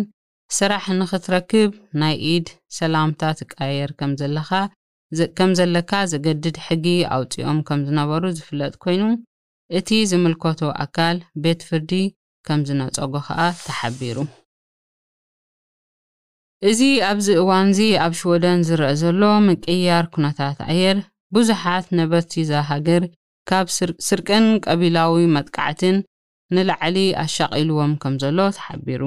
ስራሕ 0.58 0.84
ንኽትረክብ 1.00 1.70
ናይ 2.00 2.14
ኢድ 2.32 2.48
ሰላምታት 2.78 3.36
ትቃየር 3.42 3.90
ከም 4.00 4.10
ዘለኻ 4.22 4.50
ከም 5.38 5.50
ዘለካ 5.58 5.92
ዘገድድ 6.12 6.56
ሕጊ 6.66 6.86
ኣውፂኦም 7.16 7.58
ከም 7.68 7.80
ዝነበሩ 7.86 8.22
ዝፍለጥ 8.36 8.72
ኮይኑ 8.84 9.02
እቲ 9.78 9.88
ዝምልከቶ 10.10 10.60
ኣካል 10.84 11.16
ቤት 11.44 11.60
ፍርዲ 11.68 11.90
ከም 12.46 12.60
ዝነፀጎ 12.68 13.12
ከዓ 13.26 13.38
ተሓቢሩ 13.66 14.16
እዚ 16.70 16.80
ኣብዚ 17.10 17.26
እዋን 17.42 17.66
እዚ 17.72 17.80
ኣብ 18.04 18.12
ሽወደን 18.20 18.60
ዝረአ 18.68 18.90
ዘሎ 19.00 19.22
ምቅያር 19.48 20.04
ኩነታት 20.14 20.58
ኣየር 20.70 20.98
ብዙሓት 21.34 21.86
ነበርቲ 22.00 22.32
ዛ 22.50 22.60
ሃገር 22.70 23.02
ካብ 23.50 23.66
ስርቅን 24.08 24.46
ቀቢላዊ 24.64 25.14
መጥቃዕትን 25.36 25.96
ንላዕሊ 26.56 26.98
ኣሻቂልዎም 27.24 27.92
ከም 28.04 28.14
ዘሎ 28.24 28.38
ተሓቢሩ 28.58 29.02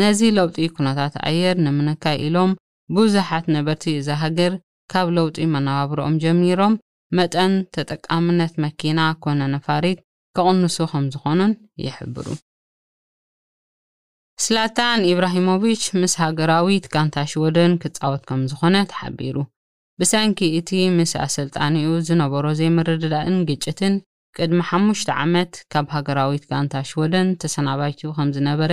ነዚ 0.00 0.20
ለውጢ 0.36 0.56
ኩነታት 0.76 1.14
ኣየር 1.28 1.56
ንምንካይ 1.66 2.18
ኢሎም 2.28 2.52
ብዙሓት 2.96 3.44
ነበርቲ 3.56 3.84
እዛ 4.00 4.08
ሃገር 4.22 4.52
ካብ 4.92 5.06
ለውጢ 5.16 5.36
መነባብሮኦም 5.54 6.16
ጀሚሮም 6.24 6.74
መጠን 7.18 7.52
ተጠቃምነት 7.74 8.52
መኪና 8.64 8.98
ኮነ 9.24 9.40
ነፋሪት 9.54 9.98
ኬቕንሱ 10.36 10.76
ከም 10.90 11.04
ዝኾኑን 11.14 11.52
ይሕብሩ 11.86 12.26
ስላጣን 14.44 15.00
ኢብራሂሞቭች 15.10 15.82
ምስ 16.02 16.12
ሃገራዊ 16.22 16.68
ትጋንታሽወደን 16.86 17.72
ክጻወት 17.82 18.22
ከም 18.28 18.40
ዝኾነ 18.52 18.76
ተሓቢሩ 18.92 19.36
ብሰንኪ 20.00 20.38
እቲ 20.58 20.70
ምስ 20.96 21.12
ኣሰልጣኒኡ 21.24 21.90
ዝነበሮ 22.08 22.46
ዘይመረድዳእን 22.60 23.36
ግጭትን 23.50 23.94
ቅድሚ 24.36 24.60
5ሙሽ 24.70 25.00
ዓመት 25.24 25.52
ካብ 25.72 25.86
ሃገራዊ 25.96 26.32
ትጋንታሽወደን 26.44 27.28
ተሰናባይቲኡ 27.42 28.10
ከምዝነበረ 28.16 28.72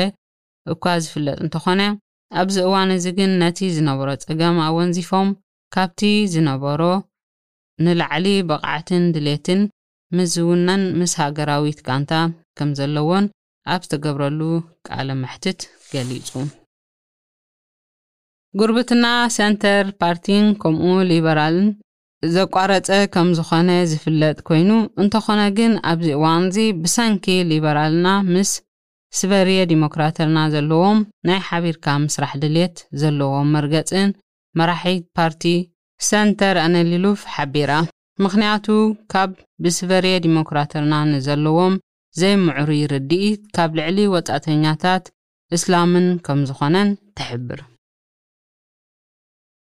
እኳ 0.74 0.84
ዝፍለጥ 1.04 1.38
እንተ 1.44 1.56
ኾነ 1.66 1.82
ኣብዚ 2.42 2.58
እዋን 2.68 2.92
እዚ 2.98 3.06
ግን 3.20 3.32
ነቲ 3.44 3.60
ዝነበሮ 3.78 4.10
ጸገም 4.24 4.58
ኣወንዚፎም 4.68 5.30
ካብቲ 5.76 6.02
ዝነበሮ 6.32 6.82
ንላዕሊ 7.86 8.26
በቕዓትን 8.48 9.04
ድሌትን 9.16 9.62
ምስዝውናን 10.18 10.82
ምስ 11.00 11.12
ሃገራዊት 11.22 11.80
ጋንታ 11.88 12.14
ከም 12.60 12.70
ዘለዎን 12.80 13.26
ኣብ 13.74 13.82
ዝተገብረሉ 13.86 14.40
ቃል 14.88 15.10
ምሕትት 15.22 15.62
ገሊጹ 15.92 16.30
ጉርብትና 18.60 19.06
ሰንተር 19.38 19.86
ፓርቲን 20.04 20.46
ከምኡ 20.62 20.86
ሊበራልን 21.12 21.70
ዘቋረፀ 22.34 22.90
ከም 23.14 23.30
ዝኾነ 23.38 23.70
ዝፍለጥ 23.92 24.38
ኮይኑ 24.48 24.70
እንተኾነ 25.04 25.40
ግን 25.60 25.74
ኣብዚ 25.92 26.08
እዋን 26.18 26.44
እዚ 26.50 26.58
ብሳንኪ 26.82 27.26
ሊበራልና 27.52 28.08
ምስ 28.34 28.52
ስበርየ 29.20 29.60
ዲሞክራተርና 29.72 30.42
ዘለዎም 30.56 31.00
ናይ 31.30 31.40
ሓቢርካ 31.48 31.86
ምስራሕ 32.06 32.34
ድሌት 32.44 32.78
ዘለዎም 33.04 33.50
መርገፅን 33.58 34.10
መራሒት 34.60 35.04
ፓርቲ 35.18 35.44
ሰንተር 36.10 36.56
አነሊሉፍ 36.66 37.20
ሓቢራ 37.34 37.72
ምኽንያቱ 38.24 38.66
ካብ 39.12 39.32
ብስቨሬየ 39.64 40.16
ዲሞክራተርና 40.26 40.94
ንዘለዎም 41.12 41.76
ዘይምዕሩ 42.20 42.70
ይርድኢት 42.82 43.42
ካብ 43.56 43.72
ልዕሊ 43.80 44.00
ወፃእተኛታት 44.14 45.06
እስላምን 45.58 46.08
ከም 46.26 46.40
ዝኾነን 46.50 46.90
ትሕብር 47.20 47.60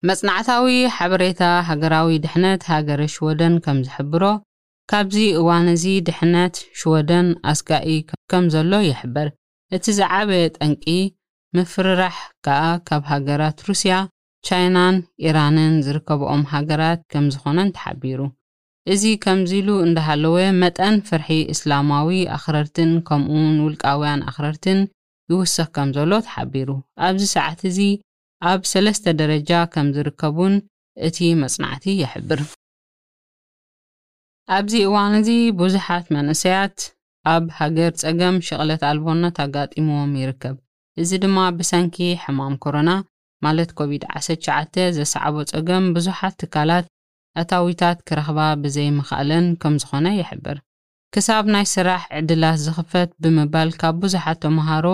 መጽናዕታዊ 0.10 0.70
ሓበሬታ 0.96 1.44
ሃገራዊ 1.70 2.12
ድሕነት 2.25 2.62
ሃገረ 2.72 3.02
ሽወደን 3.13 3.54
ከም 3.66 3.78
ዝሕብሮ 3.88 4.24
ካብዚ 4.92 5.18
እዋን 5.42 5.68
እዚ 5.75 5.86
ድሕነት 6.08 6.56
ሽወደን 6.80 7.28
ኣስጋኢ 7.52 7.90
ከም 8.32 8.46
ዘሎ 8.56 8.74
ይሕበር 8.90 9.28
እቲ 9.75 9.86
ዝዓበየ 10.00 10.46
ጠንቂ 10.58 10.84
ምፍርራሕ 11.58 12.18
ከዓ 12.46 12.63
ካብ 12.90 13.04
ሃገራት 13.12 13.58
ሩስያ 13.70 13.96
ቻይናን 14.48 14.96
ኢራንን 15.26 15.74
ዝርከብኦም 15.86 16.42
ሃገራት 16.54 17.02
ከም 17.12 17.26
ዝኾነን 17.34 17.70
ተሓቢሩ 17.76 18.22
እዚ 18.94 19.04
ከምዚሉ 19.24 19.68
እንዳሃለወ 19.86 20.36
መጠን 20.62 20.96
ፍርሒ 21.08 21.28
እስላማዊ 21.54 22.10
ኣኽረርትን 22.38 22.90
ከምኡውን 23.10 23.56
ውልቃውያን 23.66 24.24
ኣኽረርትን 24.32 24.80
ይውስኽ 25.32 25.68
ከም 25.76 25.90
ዘሎ 25.98 26.12
ተሓቢሩ 26.26 26.70
ኣብዚ 27.08 27.24
ሰዓት 27.36 27.62
እዚ 27.70 27.80
ኣብ 28.52 28.62
ሰለስተ 28.72 29.06
ደረጃ 29.22 29.52
ከም 29.76 29.88
ዝርከቡን 29.98 30.56
እቲ 31.10 31.18
መጽናዕቲ 31.44 31.86
የሕብር 32.02 32.42
ኣብዚ 34.58 34.74
እዋን 34.90 35.14
እዚ 35.22 35.30
ብዙሓት 35.62 36.06
መንእሰያት 36.18 36.78
ኣብ 37.36 37.46
ሃገር 37.60 37.92
ፀገም 38.04 38.36
ሸቕለት 38.50 38.82
ኣልቦነት 38.92 39.38
ኣጋጢሞዎም 39.46 40.14
ይርከብ 40.24 40.56
እዚ 41.02 41.10
ድማ 41.26 41.38
ብሰንኪ 41.60 41.98
ሕማም 42.26 42.56
ኮሮና 42.66 42.90
ማለት 43.46 43.70
ኮቪድ-19 43.80 44.78
ዘሰዕቦ 44.98 45.36
ጸገም 45.52 45.86
ብዙሓት 45.96 46.36
ትካላት 46.42 46.86
ኣታዊታት 47.42 48.00
ኪረኽባ 48.08 48.40
ብዘይምኽኣለን 48.64 49.46
ከም 49.62 49.76
ዝዀነ 49.84 50.08
ይሕብር 50.22 50.58
ክሳብ 51.14 51.46
ናይ 51.54 51.66
ስራሕ 51.76 52.02
ዕድላት 52.20 52.58
ዚኽፈት 52.66 53.10
ብምባል 53.24 53.70
ካብ 53.82 53.96
ብዙሓት 54.04 54.40
ተምሃሮ 54.44 54.86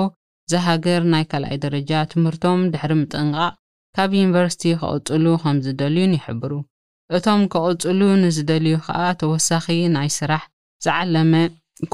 ዝሃገር 0.52 1.02
ናይ 1.14 1.24
ካልኣይ 1.32 1.58
ደረጃ 1.66 1.92
ትምህርቶም 2.14 2.62
ድሕሪ 2.74 2.92
ምጥንቓቕ 3.02 3.54
ካብ 3.98 4.12
ዩኒቨርሲቲ 4.22 4.64
ኬቕጽሉ 4.84 5.26
ኸም 5.44 5.58
ዚደልዩን 5.66 6.16
ይሕብሩ 6.18 6.52
እቶም 7.18 7.42
ኬቕጽሉ 7.56 8.02
ንዝደልዩ 8.24 8.74
ኸኣ 8.86 9.00
ተወሳኺ 9.24 9.66
ናይ 9.96 10.10
ስራሕ 10.20 10.44
ዝዓለመ 10.86 11.34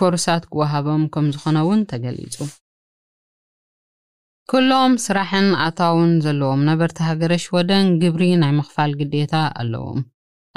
ኰርሳት 0.01 0.45
ኪውሃቦም 0.53 1.03
ከም 1.15 1.27
ዝዀነ 1.35 1.57
እውን 1.65 1.81
ተገሊጹ 1.91 2.37
كلهم 4.49 4.97
سرحن 4.97 5.53
أطاون 5.53 6.19
زلوم 6.21 6.69
نبرت 6.69 7.01
هجرش 7.01 7.53
ودن 7.53 7.99
جبري 7.99 8.35
ناي 8.35 8.51
مخفال 8.51 8.91
قديتا 8.99 9.53
ألوم 9.61 10.05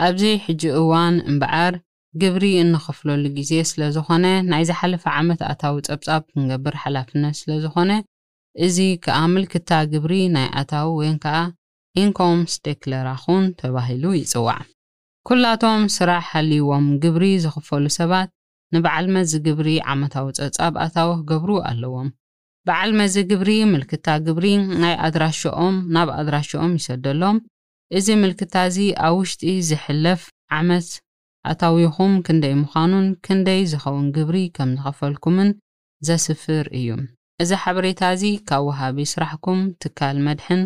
أبزي 0.01 0.39
حج 0.39 0.67
أوان 0.67 1.21
انبعار 1.21 1.81
جبري 2.17 2.61
إن 2.61 2.79
خفلو 2.79 3.15
لقزي 3.15 3.65
سلزخونة 3.65 4.41
نايز 4.41 4.71
حلف 4.71 5.09
عمت 5.09 5.43
أطاوت 5.43 6.09
نجبر 6.37 6.77
حلف 6.77 7.17
الناس 7.17 7.37
سلزخونة 7.37 8.05
إزي 8.61 8.97
كامل 8.97 9.47
كتا 9.47 9.85
جبري 9.85 10.29
ناي 10.29 10.51
أطاو 10.55 10.97
وينكا 10.97 11.53
إنكم 11.99 12.47
ستيكل 12.47 12.93
راخون 12.95 13.57
تباهلو 13.57 14.13
كل 14.13 14.65
كلاتهم 15.27 15.89
سرح 15.89 16.37
اليوم 16.37 16.99
جبري 16.99 17.39
زخفلو 17.39 17.89
سبات 17.89 18.31
زجبري 19.21 19.53
قبري 19.53 19.81
عمتاوت 19.81 20.41
أطاب 20.41 20.77
أطاوه 20.77 21.17
قبرو 21.23 21.65
ألوم 21.65 22.13
በዓል 22.69 22.91
መዚ 23.01 23.15
ግብሪ 23.31 23.51
ምልክታ 23.73 24.07
ግብሪ 24.25 24.47
ናይ 24.81 24.95
ኣድራሽኦም 25.07 25.77
ናብ 25.95 26.09
ኣድራሽኦም 26.21 26.73
ይሰደሎም 26.79 27.37
እዚ 27.99 28.07
ምልክታ 28.23 28.55
እዚ 28.71 28.79
ኣብ 29.07 29.15
ውሽጢ 29.19 29.43
ዝሕለፍ 29.69 30.23
ዓመት 30.59 30.89
ኣታዊኹም 31.53 32.13
ክንደይ 32.27 32.55
ምዃኑን 32.63 33.07
ክንደይ 33.27 33.61
ዝኸውን 33.73 34.07
ግብሪ 34.17 34.37
ከም 34.57 34.71
ዝኸፈልኩምን 34.81 35.51
ዘስፍር 36.09 36.67
እዩ 36.81 36.89
እዚ 37.43 37.51
ሓበሬታ 37.63 38.01
እዚ 38.19 38.25
ካብ 38.51 38.63
ወሃቢ 38.69 38.97
ስራሕኩም 39.15 39.61
ትካል 39.83 40.17
መድሕን 40.29 40.63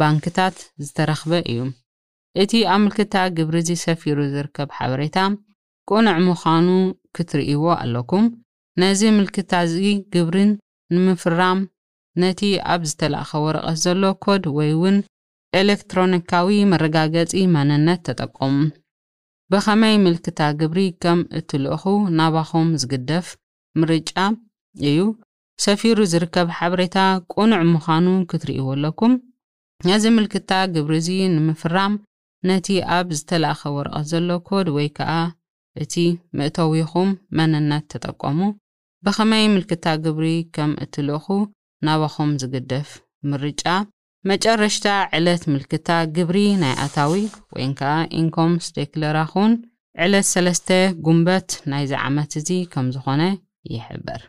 ባንክታት 0.00 0.56
ዝተረኽበ 0.86 1.32
እዩ 1.52 1.60
እቲ 2.44 2.52
ኣብ 2.72 2.80
ምልክታ 2.86 3.14
ግብሪ 3.38 3.56
እዚ 3.64 3.70
ሰፊሩ 3.86 4.18
ዝርከብ 4.36 4.70
ሓበሬታ 4.78 5.16
ቁኑዕ 5.90 6.18
ምዃኑ 6.28 6.68
ክትርእይዎ 7.16 7.64
ኣለኩም 7.82 8.24
ነዚ 8.82 9.00
ምልክታ 9.18 9.50
እዚ 9.70 9.74
ግብርን 10.14 10.50
ንምፍራም 10.94 11.60
ነቲ 12.22 12.40
ኣብ 12.72 12.80
ዝተላእኸ 12.88 13.30
ወረቐስ 13.44 13.78
ዘሎ 13.84 14.02
ኮድ 14.24 14.44
ወይ 14.56 14.68
እውን 14.76 14.96
ኤሌክትሮኒካዊ 15.60 16.48
መረጋገፂ 16.72 17.32
መንነት 17.54 18.00
ተጠቀሙ 18.06 18.52
ብኸመይ 19.52 19.96
ምልክታ 20.04 20.38
ግብሪ 20.60 20.80
ከም 21.02 21.20
እትልእኹ 21.38 21.82
ናባኹም 22.18 22.68
ዝግደፍ 22.80 23.26
ምርጫ 23.80 24.10
እዩ 24.90 25.00
ሰፊሩ 25.64 25.98
ዝርከብ 26.12 26.48
ሓበሬታ 26.58 26.96
ቁኑዕ 27.34 27.60
ምዃኑ 27.72 28.06
ክትርእዎ 28.30 28.66
ኣለኩም 28.74 29.12
ነዚ 29.88 30.04
ምልክታ 30.16 30.50
ግብሪእዚ 30.74 31.08
ንምፍራም 31.36 31.94
ነቲ 32.48 32.66
ኣብ 32.98 33.08
ዝተላኣኸ 33.18 33.62
ወረቐስ 33.76 34.04
ዘሎ 34.12 34.28
ኮድ 34.48 34.66
ወይ 34.76 34.88
ከኣ 34.98 35.12
እቲ 35.82 35.94
ምእተዊኹም 36.36 37.10
መንነት 37.38 37.84
ተጠቀሙ 37.92 38.38
ብኸመይ 39.04 39.44
ምልክታ 39.54 39.84
ግብሪ 40.04 40.26
ከም 40.54 40.70
እትልእኹ 40.84 41.26
ናባኹም 41.86 42.30
ዝግደፍ 42.40 42.88
ምርጫ 43.30 43.62
መጨረሽታ 44.30 44.86
ዕለት 45.16 45.42
ምልክታ 45.54 45.88
ግብሪ 46.16 46.38
ናይ 46.62 46.74
ኣታዊ 46.84 47.12
ወይን 47.54 47.72
ከኣ 47.78 47.92
ኢንኮም 48.20 48.52
ስተክለራኹውን 48.66 49.52
ዕለት 50.04 50.26
ሰለስተ 50.34 50.68
ጉንበት 51.06 51.48
ናይዚ 51.70 51.92
ዓመት 52.06 52.32
እዚ 52.40 52.48
ከም 52.72 52.86
ዝኾነ 52.94 53.22
ይሕበር 53.74 54.22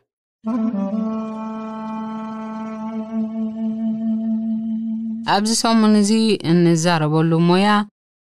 ኣብዚ 5.36 5.52
ሰሙን 5.64 5.96
እዚ 6.02 6.12
እንዛረበሉ 6.52 7.32
ሞያ 7.50 7.70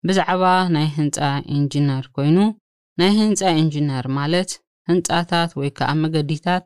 ብዛዕባ 0.08 0.42
ናይ 0.74 0.88
ህንፃ 0.98 1.18
እንጅነር 1.56 2.04
ኮይኑ 2.16 2.38
ናይ 3.00 3.10
ህንፃ 3.20 3.40
እንጅነር 3.60 4.06
ማለት 4.18 4.50
ህንፃታት 4.90 5.50
ወይ 5.60 5.70
ከዓ 5.78 5.90
መገዲታት 6.04 6.64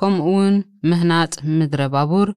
ከምኡውን 0.00 0.56
ምህናፅ 0.90 1.34
ምድረ 1.58 1.80
ባቡር 1.94 2.28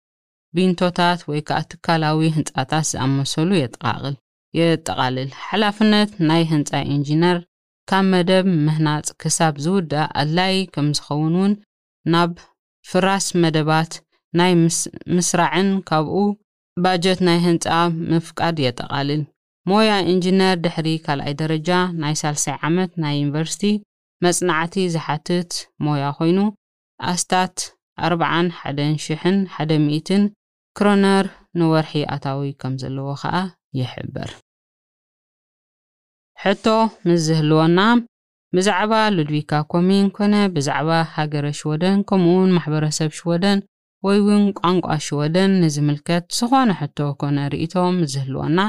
ቢንቶታት 0.56 1.20
ወይ 1.30 1.42
ከዓ 1.48 1.60
ትካላዊ 1.72 2.20
ህንፃታት 2.38 2.86
ዝኣመሰሉ 2.92 3.50
የጠቃቅል 3.62 4.16
የጠቃልል 4.60 5.30
ሓላፍነት 5.48 6.12
ናይ 6.30 6.44
ህንፃ 6.52 6.70
ኢንጂነር 6.96 7.38
ካብ 7.90 8.06
መደብ 8.14 8.46
ምህናፅ 8.68 9.06
ክሳብ 9.22 9.54
ዝውዳእ 9.64 10.10
ኣድላይ 10.22 10.56
ከም 10.74 10.88
ዝኸውን 10.98 11.34
እውን 11.38 11.54
ናብ 12.14 12.32
ፍራስ 12.90 13.26
መደባት 13.44 13.94
ናይ 14.40 14.52
ምስራዕን 15.18 15.70
ካብኡ 15.90 16.18
ባጀት 16.84 17.20
ናይ 17.28 17.40
ህንፃ 17.48 17.68
ምፍቃድ 18.14 18.58
የጠቃልል 18.66 19.24
ሞያ 19.70 19.94
ኢንጂነር 20.12 20.56
ድሕሪ 20.66 20.90
ካልኣይ 21.06 21.34
ደረጃ 21.44 21.70
ናይ 22.04 22.14
ሳልሳይ 22.24 22.56
ዓመት 22.70 22.92
ናይ 23.06 23.16
ዩኒቨርሲቲ 23.22 23.62
መጽናዕቲ 24.26 24.74
ዝሓትት 24.94 25.52
ሞያ 25.86 26.06
ኮይኑ 26.18 26.40
ኣስታት 27.12 27.54
41,100 28.08 30.18
ክሮነር 30.78 31.26
ንወርሒ 31.60 31.92
ኣታዊ 32.16 32.42
ከም 32.62 32.74
ዘለዎ 32.82 33.08
ከዓ 33.22 33.36
ይሕብር 33.80 34.32
ሕቶ 36.44 36.66
ምስ 37.08 37.20
ዝህልወና 37.28 37.80
ብዛዕባ 38.56 38.92
ሉድቪካ 39.16 39.52
ኮሚን 39.72 40.06
ኮነ 40.18 40.34
ብዛዕባ 40.56 40.90
ሃገረ 41.16 41.46
ሽወደን 41.60 41.98
ከምኡውን 42.10 42.50
ማሕበረሰብ 42.58 43.10
ሽወደን 43.20 43.60
ወይ 44.08 44.18
እውን 44.24 44.44
ቋንቋ 44.60 44.86
ሽወደን 45.06 45.52
ንዝምልከት 45.64 46.24
ዝኾነ 46.38 46.70
ሕቶ 46.82 47.00
ኮነ 47.22 47.38
ርእቶም 47.54 47.96
ዝህልወና 48.14 48.60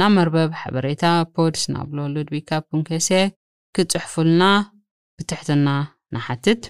ናብ 0.00 0.10
መርበብ 0.16 0.50
ሓበሬታ 0.60 1.04
ፖድስ 1.34 1.62
ናብሎ 1.74 1.98
ሉድቪካ 2.16 2.48
ፑንከሴ 2.66 3.10
ክጽሕፉልና 3.76 4.42
ብትሕትና 5.20 5.68
ንሓትት 6.14 6.62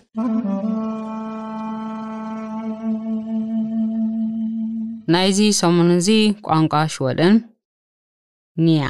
ናይዚ 5.12 5.38
ሰሙን 5.60 5.90
እዚ 5.98 6.08
ቋንቋ 6.46 6.72
ሽወደን 6.94 7.36
ንያ 8.64 8.82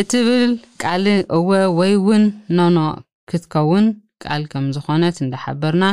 እትብል 0.00 0.50
ቃል 0.82 1.04
እወ 1.38 1.48
ወይ 1.78 1.92
እውን 2.00 2.24
ነኖዕ 2.58 2.94
ክትከውን 3.30 3.86
ቃል 4.24 4.42
ከም 4.52 4.66
ዝኾነት 4.76 5.16
እንዳ 5.24 5.34
ሓበርና 5.44 5.84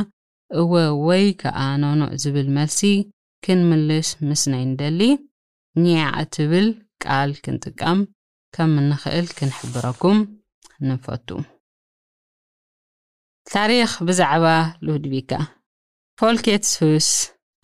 እወ 0.62 0.73
ወይ 1.07 1.25
ከኣ 1.43 1.60
ነኖዕ 1.84 2.12
ዝብል 2.23 2.47
መልሲ 2.57 2.79
ክንምልስ 3.45 4.10
ምስነይንደሊ 4.29 5.01
ንያ 5.84 5.99
እትብል 6.25 6.67
ቃል 7.05 7.31
ክንጥቀም 7.43 7.99
ከም 8.55 8.71
እንኽእል 8.84 9.27
ክንሕብረኩም 9.39 10.19
ንፈቱ 10.89 11.27
ታሪክ 13.51 13.91
ብዛዕባ 14.08 14.45
ሉድቪካ 14.86 15.32
ፎልኬትስ 16.19 16.71
ሁስ 16.82 17.08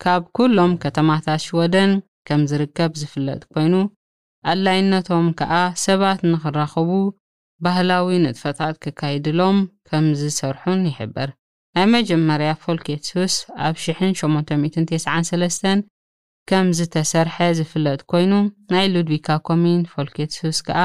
ካብ 0.02 0.22
ኩሎም 0.36 0.72
ከተማታት 0.82 1.40
ሽወደን 1.46 1.90
ከም 2.28 2.40
ዝርከብ 2.50 2.90
ዝፍለጥ 3.00 3.40
ኮይኑ 3.54 3.74
ኣድላይነቶም 4.52 5.26
ከዓ 5.38 5.52
ሰባት 5.84 6.20
ንኽራኸቡ 6.32 6.90
ባህላዊ 7.64 8.16
ንጥፈታት 8.24 8.74
ክካይድሎም 8.84 9.58
ከም 9.90 10.04
ዝሰርሑን 10.22 10.82
ይሕበር 10.90 11.28
ናይ 11.76 11.86
መጀመርያ 11.94 12.50
ፎልኬትስ 12.64 13.08
ሁስ 13.20 13.34
ኣብ 13.66 13.74
1893 13.86 15.72
ከም 16.50 16.66
ዝተሰርሐ 16.78 17.36
ዝፍለጥ 17.60 18.00
ኮይኑ 18.10 18.32
ናይ 18.74 18.86
ሉድቪካ 18.96 19.28
ኮሚን 19.48 19.80
ፎልኬትስ 19.94 20.38
ሁስ 20.44 20.58
ከዓ 20.68 20.78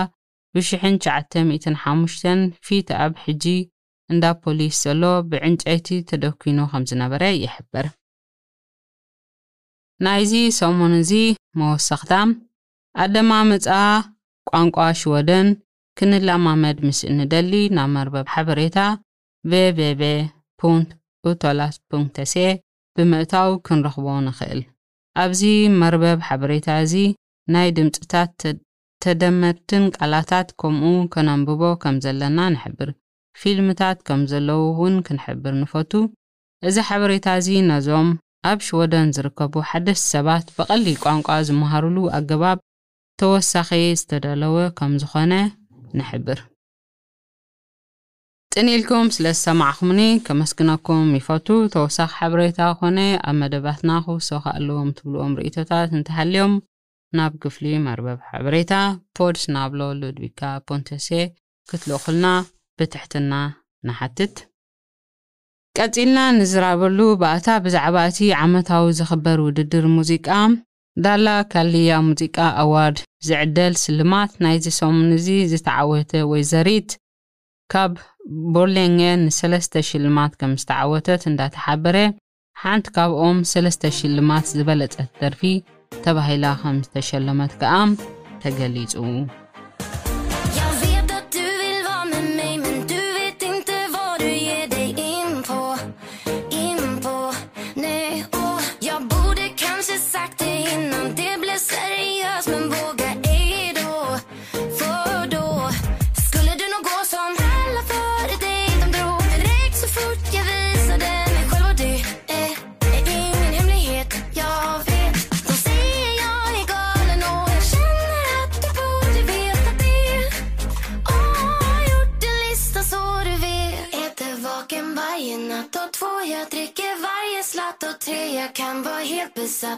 ብ1905 0.56 2.49
ፊት 2.65 2.89
ኣብ 3.03 3.13
ሕጂ 3.25 3.45
እንዳ 4.11 4.23
ፖሊስ 4.43 4.75
ዘሎ 4.85 5.01
ብዕንጨይቲ 5.31 5.87
ተደኪኑ 6.09 6.57
ከም 6.71 6.83
ዝነበረ 6.89 7.23
ይሕብር 7.43 7.85
ናይዚ 10.05 10.33
ሰሙን 10.59 10.93
እዚ 11.01 11.11
መወሰኽታ 11.59 12.13
ኣደማምፃ 13.03 13.65
ቋንቋ 14.49 14.77
ሽወደን 15.01 15.47
ክንላማመድ 15.99 16.77
ምስ 16.87 16.99
እንደሊ 17.11 17.53
ናብ 17.77 17.89
መርበብ 17.95 18.27
ሓበሬታ 18.33 18.77
www 19.51 20.03
ኡቶላት 21.29 21.75
ሴ 22.31 22.35
ብምእታው 22.97 23.51
ክንረኽቦ 23.65 24.05
ንኽእል 24.25 24.61
ኣብዚ 25.23 25.41
መርበብ 25.81 26.19
ሓበሬታ 26.27 26.67
እዚ 26.85 26.93
ናይ 27.53 27.69
ድምፅታት 27.77 28.39
ተደመድትን 29.03 29.85
ቃላታት 29.97 30.49
ከምኡ 30.61 30.91
ከነንብቦ 31.13 31.61
ከም 31.83 31.95
ዘለና 32.05 32.39
ንሕብር 32.55 32.89
ፊልምታት 33.41 33.98
ከም 34.08 34.22
ዘለው 34.32 34.62
እውን 34.72 34.96
ክንሕብር 35.08 35.54
ንፈቱ 35.62 35.91
እዚ 36.69 36.76
ሓበሬታ 36.88 37.26
እዚ 37.39 37.48
ነዞም 37.72 38.10
ኣብ 38.50 38.60
ሽወደን 38.67 39.08
ዝርከቡ 39.15 39.54
ሓደስ 39.69 40.02
ሰባት 40.13 40.46
ብቐሊ 40.56 40.86
ቋንቋ 41.04 41.28
ዝምሃሩሉ 41.48 41.98
ኣገባብ 42.17 42.58
ተወሳኺ 43.22 43.69
ዝተደለወ 44.00 44.56
ከም 44.80 44.93
ዝኾነ 45.02 45.34
ንሕብር 46.00 46.39
ጥኒኢልኩም 48.56 49.08
ስለ 49.15 49.26
ዝሰማዕኹምኒ 49.38 50.02
ከመስግነኩም 50.26 51.08
ይፈቱ 51.19 51.48
ተወሳኺ 51.74 52.12
ሓበሬታ 52.17 52.60
ኾነ 52.80 52.98
ኣብ 53.30 53.36
መደባትና 53.41 53.91
ክውሶኪ 54.06 54.46
ኣለዎም 54.58 54.89
ትብልዎም 54.98 55.34
ርእቶታት 55.39 55.89
እንታሃልዮም 56.00 56.54
ናብ 57.17 57.34
ክፍሊ 57.43 57.65
መርበብ 57.86 58.19
ሓበሬታ 58.30 58.74
ፖድስናብሎ 59.17 59.82
ሎድቢካ 60.02 60.41
ፖንቴሴ 60.67 61.10
ክትለኩልና 61.72 62.28
ብትሕትና 62.84 63.34
ንሓትት 63.88 64.38
ቀፂልና 65.80 66.17
ንዝራበሉ 66.38 67.00
ባእታ 67.22 67.48
ብዛዕባ 67.65 67.96
እቲ 68.10 68.19
ዓመታዊ 68.46 68.86
ዝኽበር 68.98 69.39
ውድድር 69.46 69.86
ሙዚቃ 69.98 70.28
ዳላ 71.04 71.28
ካልያ 71.52 71.91
ሙዚቃ 72.08 72.38
ኣዋርድ 72.63 73.00
ዝዕደል 73.28 73.76
ስልማት 73.84 74.32
ናይዚ 74.46 74.65
ሰሙን 74.80 75.10
እዚ 75.17 75.28
ዝተዓወተ 75.52 76.12
ወይዘሪት 76.32 76.89
ካብ 77.74 77.93
ቦርሌንጌ 78.56 79.02
ንሰለስተ 79.26 79.74
ሽልማት 79.89 80.34
ከም 80.41 80.54
ዝተዓወተት 80.63 81.24
እንዳተሓበረ 81.32 81.98
ሓንቲ 82.63 82.88
ካብኦም 82.98 83.39
ሰለስተ 83.54 83.84
ሽልማት 84.00 84.46
ዝበለፀት 84.58 85.10
ደርፊ 85.22 85.41
ተባሂላ 86.06 86.46
ከም 86.63 86.76
ዝተሸለመት 86.88 87.54
ከዓ 87.63 87.76
ተገሊጹ 88.43 88.93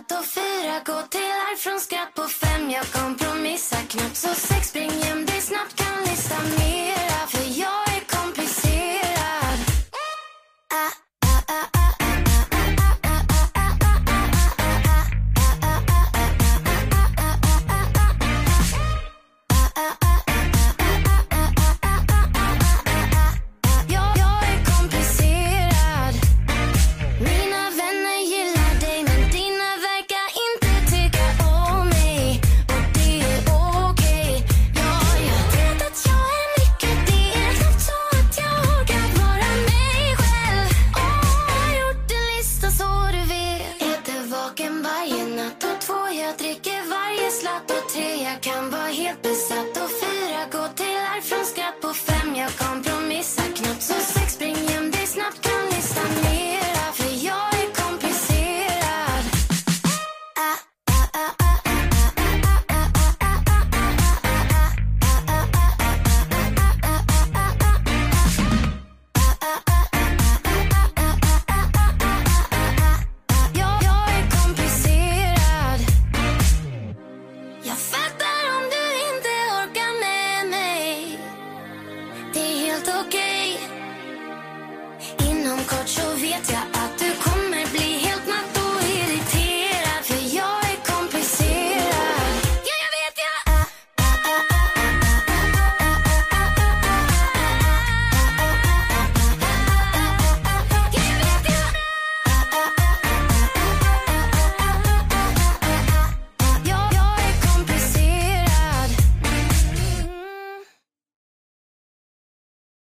natt 0.10 0.20
och 0.20 0.26
fyra, 0.26 0.80
gå 0.86 1.15